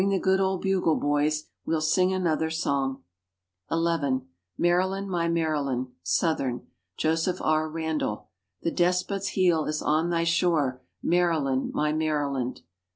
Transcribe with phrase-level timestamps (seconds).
[0.01, 3.03] "Bring the good old bugle, boys; we'll sing another song."
[3.69, 4.27] (11)
[4.57, 6.65] Maryland, My Maryland (Southern).
[6.97, 7.69] Joseph R.
[7.69, 8.29] Randall.
[8.63, 12.63] "The despot's heel is on thy shore, Maryland, my Maryland."